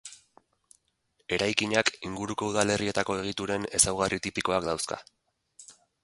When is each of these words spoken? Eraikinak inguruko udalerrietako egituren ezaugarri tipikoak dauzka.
Eraikinak 1.35 1.91
inguruko 2.07 2.49
udalerrietako 2.53 3.17
egituren 3.25 3.67
ezaugarri 3.81 4.19
tipikoak 4.29 4.65
dauzka. 4.71 4.99